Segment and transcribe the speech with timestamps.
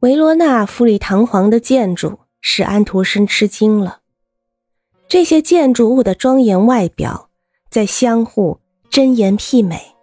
[0.00, 4.00] 维罗纳富丽堂皇的建筑使安徒生吃惊了。
[5.08, 7.30] 这些建筑物的庄严外表
[7.70, 9.94] 在相互真言媲美，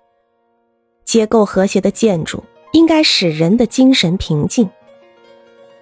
[1.06, 4.68] 结构和谐的建筑应该使人的精神平静。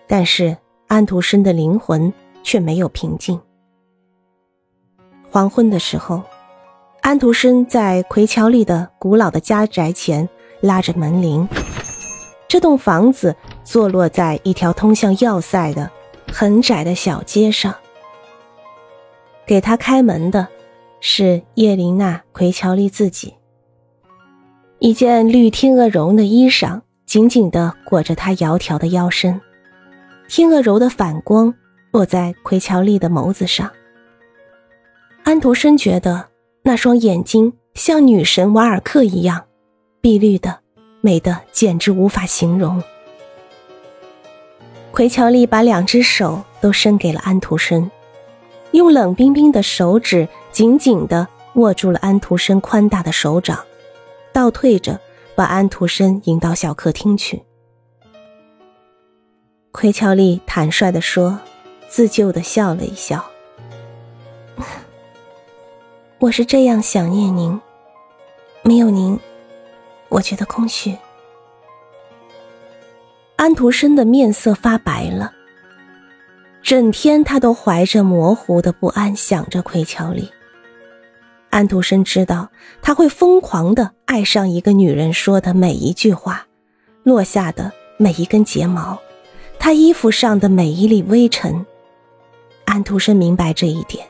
[0.08, 0.58] 但是
[0.88, 2.12] 安徒生的灵魂
[2.44, 3.40] 却没有平静。
[5.30, 6.22] 黄昏的时候，
[7.00, 10.28] 安徒生在奎乔利的古老的家宅前
[10.60, 11.48] 拉着门铃。
[12.50, 13.34] 这栋房子
[13.64, 15.90] 坐落在一条通向要塞的
[16.32, 17.74] 很窄的小街上。
[19.46, 20.48] 给他开门的
[21.00, 23.34] 是叶琳娜·奎乔利自己。
[24.80, 29.40] 一件绿天鹅绒的衣裳紧紧地裹着她窈窕的腰身，
[30.28, 31.54] 天鹅绒的反光
[31.92, 33.72] 落在奎乔利的眸子上。
[35.24, 36.28] 安徒生觉得
[36.64, 39.46] 那双眼睛像女神瓦尔克一样，
[40.02, 40.60] 碧绿的。
[41.04, 42.82] 美的简直无法形容。
[44.92, 47.90] 奎乔利把两只手都伸给了安徒生，
[48.72, 53.58] 用冷冰冰的手指紧紧地握住了安徒生宽大的手掌，
[54.34, 55.00] 倒退着
[55.34, 57.42] 把安徒生引到小客厅去。
[59.72, 61.40] 奎乔利坦率地说，
[61.88, 63.26] 自救地笑了一笑
[66.20, 67.60] ：“我是这样想念您，
[68.64, 69.18] 没有您。”
[70.10, 70.98] 我觉得空虚。
[73.42, 75.34] 安徒生的面色发白了。
[76.62, 80.30] 整天他都怀着模糊的不安想着奎乔里。
[81.50, 82.52] 安徒生知道
[82.84, 86.46] 他会疯狂的爱上一个女人说的每一句话，
[87.02, 89.02] 落下的每一根睫毛，
[89.58, 91.66] 他衣服上的每一粒微尘。
[92.66, 94.06] 安徒生明白这一点。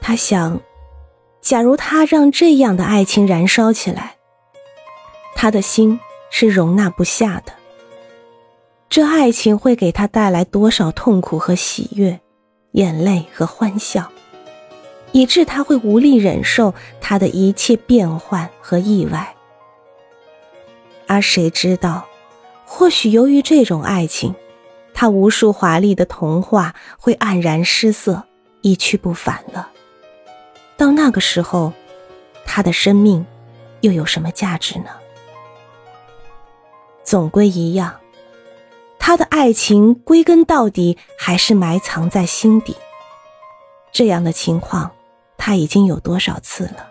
[0.00, 0.60] 他想。
[1.40, 4.16] 假如他让这样的爱情燃烧起来，
[5.34, 6.00] 他的心
[6.36, 7.52] 是容纳不下的。
[8.88, 12.18] 这爱情会给他带来多少痛苦和喜悦，
[12.72, 14.10] 眼泪和欢笑，
[15.12, 19.32] 以致他会无力忍受他的一切变幻和意外。
[21.06, 22.04] 而谁知道，
[22.64, 24.34] 或许由于这种爱情，
[24.92, 28.24] 他无数华丽的童话会黯然失色，
[28.60, 29.70] 一去不返了。
[30.76, 31.72] 到那个时候，
[32.44, 33.24] 他的生命
[33.82, 34.86] 又有什么价值呢？
[37.14, 38.00] 总归一样，
[38.98, 42.74] 他的爱情归根到底还是埋藏在心底。
[43.92, 44.90] 这样的情况，
[45.38, 46.88] 他已经有多少次了？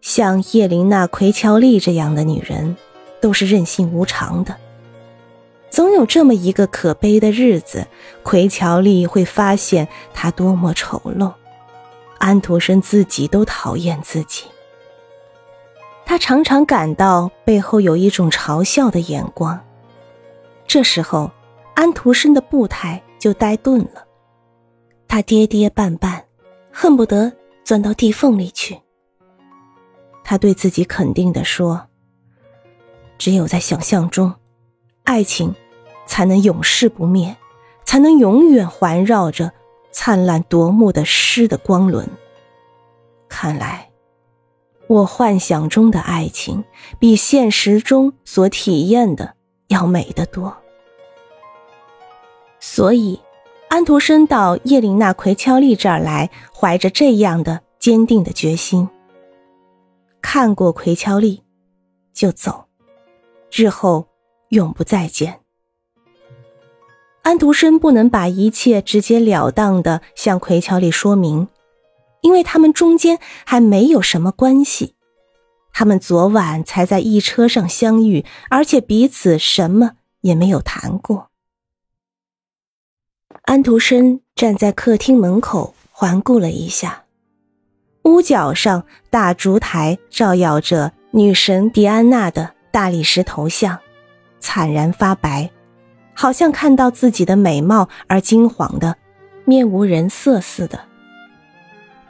[0.00, 2.74] 像叶琳娜·奎乔利这样的女人，
[3.20, 4.56] 都是任性无常的。
[5.68, 7.86] 总有这么一个可悲的日子，
[8.22, 11.34] 奎乔利会发现她多么丑陋。
[12.16, 14.44] 安徒生自己都讨厌自己，
[16.08, 19.60] 他常常感到背后有一种嘲笑的眼光。
[20.66, 21.30] 这时候，
[21.74, 24.06] 安徒生的步态就呆顿了，
[25.06, 26.22] 他跌跌绊绊，
[26.72, 27.30] 恨不得
[27.62, 28.80] 钻到地缝里去。
[30.24, 31.88] 他对自己肯定地说
[33.18, 34.32] ：“只有在想象中，
[35.04, 35.54] 爱情
[36.06, 37.36] 才能永世不灭，
[37.84, 39.52] 才能永远环绕着。”
[39.92, 42.08] 灿烂夺目的诗的光轮。
[43.28, 43.87] 看来，
[44.88, 46.64] 我幻想中的爱情
[46.98, 49.34] 比现实中所体验的
[49.68, 50.56] 要美得多。
[52.58, 53.20] 所以，
[53.68, 58.88] 安徒生到叶琳娜·奎乔利这儿来，怀着这样的坚定的决心：
[60.22, 61.42] 看过奎乔利，
[62.12, 62.64] 就走，
[63.52, 64.08] 日后
[64.48, 65.40] 永不再见。
[67.22, 71.46] 安徒生不能把一切直截了当的向奎乔里说明，
[72.20, 74.94] 因为他们中间还没有什么关系。
[75.72, 79.92] 他们昨晚才在一车上相遇，而且彼此什么
[80.22, 81.30] 也没有谈过。
[83.42, 87.04] 安徒生站在客厅门口环顾了一下，
[88.02, 93.78] 屋角上大烛台照耀着女神狄安娜的大理石头像，
[94.40, 95.50] 惨然发白。
[96.12, 98.96] 好像看到自己的美貌而惊惶的，
[99.44, 100.87] 面无人色似的。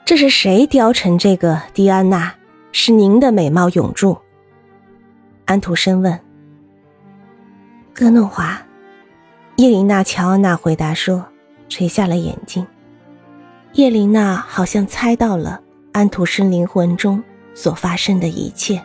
[0.09, 2.35] 这是谁雕成这个狄安娜，
[2.73, 4.17] 使您的美貌永驻？
[5.45, 6.19] 安徒生问。
[7.93, 8.59] 戈诺华，
[9.57, 11.23] 叶琳娜·乔安娜回答说，
[11.69, 12.67] 垂下了眼睛。
[13.75, 15.61] 叶琳娜好像猜到了
[15.93, 17.23] 安徒生灵魂中
[17.55, 18.83] 所发生的一切。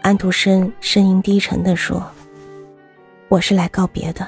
[0.00, 2.02] 安徒生声音低沉地说。
[3.28, 4.26] 我是来告别的，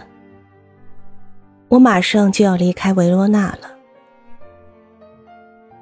[1.69, 3.76] 我马上就要离开维罗纳了。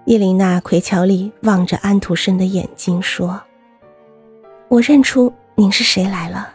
[0.06, 3.40] 叶琳娜·奎乔利望着安徒生的眼睛说
[4.68, 6.54] ：“我认出您是谁来了？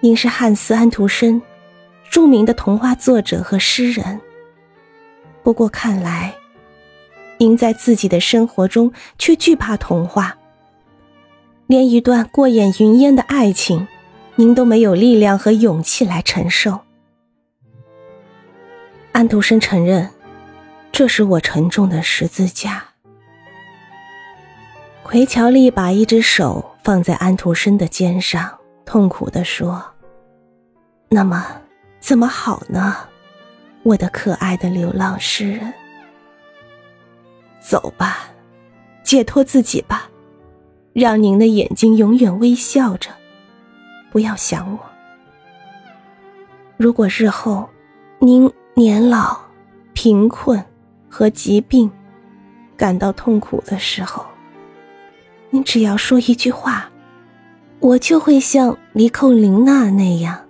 [0.00, 1.40] 您是汉斯·安徒生，
[2.10, 4.20] 著名的童话作者和诗人。
[5.44, 6.34] 不过看来，
[7.38, 10.36] 您在自己的生活中却惧怕童话，
[11.68, 13.86] 连一段过眼云烟的爱情，
[14.34, 16.80] 您都没有力量和勇气来承受。
[19.12, 20.10] 安徒生承认，
[20.92, 22.84] 这是我沉重的十字架。
[25.02, 29.82] 奎乔利把一只手放在安徒生的肩上，痛苦地说
[31.08, 31.46] ：“那么，
[32.00, 32.96] 怎么好呢，
[33.84, 35.72] 我的可爱的流浪诗人？
[37.60, 38.28] 走吧，
[39.02, 40.10] 解脱自己吧，
[40.92, 43.10] 让您的眼睛永远微笑着，
[44.10, 44.78] 不要想我。
[46.76, 47.68] 如果日后
[48.18, 49.38] 您年老、
[49.94, 50.62] 贫困
[51.08, 51.90] 和疾病
[52.76, 54.24] 感到痛苦的时候，”
[55.50, 56.90] 你只要说一句话，
[57.80, 60.46] 我就会像黎寇琳娜那样，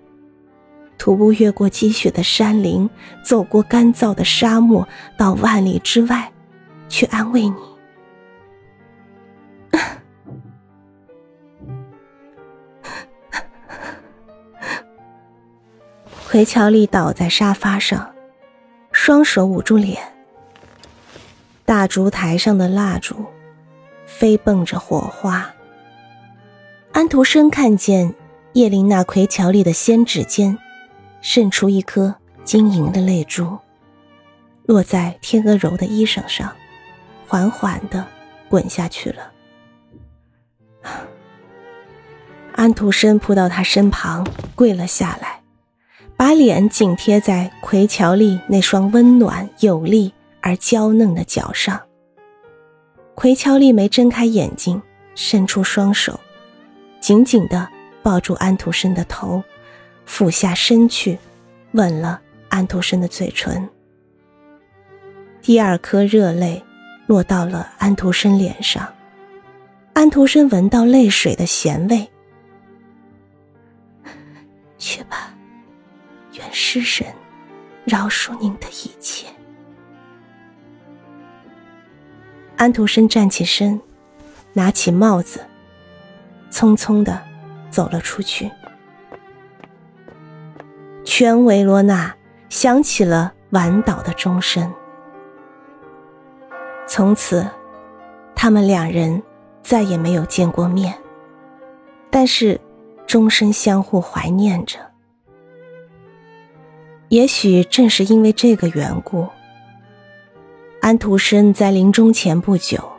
[0.99, 2.91] 徒步越过积雪的山林，
[3.23, 6.33] 走过干燥的沙漠，到万里之外，
[6.89, 7.55] 去安慰你。
[16.29, 18.13] 奎乔丽倒在沙发上，
[18.91, 20.03] 双手捂住脸。
[21.69, 23.27] 大烛台上的蜡烛。
[24.07, 25.55] 飞蹦着火花。
[26.93, 28.15] 安徒生看见
[28.55, 30.57] 叶琳娜·奎乔丽的仙指间
[31.21, 33.59] 渗出一颗晶莹的泪珠，
[34.65, 36.51] 落在天鹅绒的衣裳上，
[37.27, 38.03] 缓缓的
[38.49, 39.31] 滚下去了。
[42.55, 45.43] 安徒生扑到他身旁，跪了下来，
[46.17, 50.15] 把脸紧贴在奎乔丽那双温暖有力
[50.49, 51.79] 而娇嫩的脚上。
[53.15, 54.81] 奎乔丽没睁开眼睛，
[55.15, 56.19] 伸出双手，
[57.01, 57.69] 紧紧地
[58.03, 59.45] 抱住安徒生的头，
[60.07, 61.19] 俯下身去，
[61.73, 63.69] 吻了安徒生的嘴唇。
[65.43, 66.65] 第二颗热泪
[67.07, 68.91] 落到了安徒生脸上，
[69.93, 72.09] 安徒生闻到泪水的咸味。
[74.79, 75.35] 去吧，
[76.33, 77.07] 愿诗神
[77.85, 79.27] 饶恕您的一切。
[82.59, 83.81] 安徒生站起身，
[84.53, 85.41] 拿起帽子，
[86.51, 87.23] 匆匆的
[87.71, 88.51] 走了出去。
[91.05, 92.13] 全维罗纳
[92.49, 94.75] 响起了晚岛的钟声。
[96.89, 97.49] 从此，
[98.35, 99.23] 他们两人
[99.63, 100.99] 再也没有见过面，
[102.11, 102.61] 但是
[103.07, 104.81] 终身相互怀念着。
[107.09, 109.29] 也许正是因为这个缘故。
[110.81, 112.93] 安徒生在临终前不久，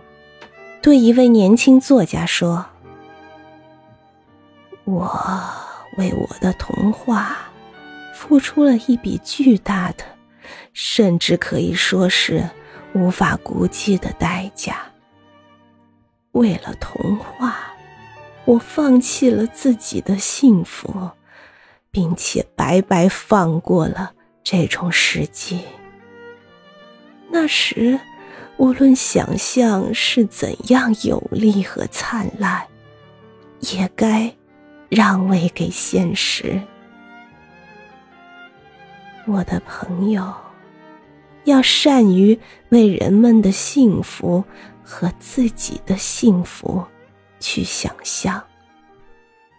[0.81, 2.65] 对一位年轻作家说
[4.85, 5.09] ：“我
[5.97, 7.37] 为我的童话
[8.13, 10.03] 付出了一笔巨大的，
[10.73, 12.47] 甚至可以说是
[12.93, 14.77] 无法估计的代价。
[16.33, 17.73] 为了童话，
[18.45, 21.09] 我放弃了自己的幸福，
[21.89, 24.11] 并且白白放过了
[24.43, 25.61] 这种时机。”
[27.31, 27.99] 那时，
[28.57, 32.65] 无论想象是怎样有力和灿烂，
[33.59, 34.35] 也该
[34.89, 36.59] 让位给现实。
[39.27, 40.33] 我的朋友，
[41.43, 42.37] 要善于
[42.69, 44.43] 为人们的幸福
[44.83, 46.83] 和自己的幸福
[47.39, 48.43] 去想象，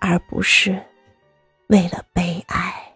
[0.01, 0.83] 而不是
[1.69, 2.90] 为了悲哀。